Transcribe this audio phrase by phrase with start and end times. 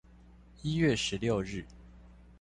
[0.63, 1.63] 一月十六日